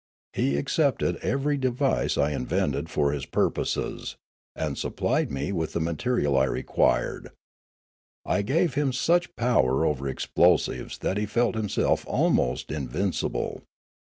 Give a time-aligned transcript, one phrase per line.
[0.33, 4.15] He ac cepted ever}^ device I invented for his purposes,
[4.55, 7.29] and supplied me with the material I required.
[8.25, 13.61] I gave him such power over explosives that he felt himself almost invincible.